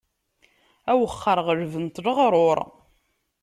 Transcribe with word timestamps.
Awexxer 0.91 1.39
ɣelben-t 1.47 2.01
leɣruṛ. 2.05 2.59